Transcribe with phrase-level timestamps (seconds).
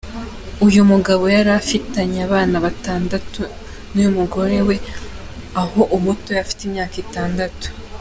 [0.67, 3.41] Uyu mugabo yari afitanye abana batandatu
[3.93, 4.75] n’umugore we
[5.61, 7.67] aho umuto afite imyaka itandatu.